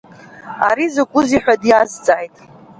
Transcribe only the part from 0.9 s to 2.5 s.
закәызеи ҳәа дизҵааит.